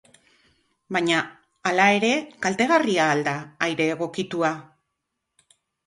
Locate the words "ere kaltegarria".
1.99-3.13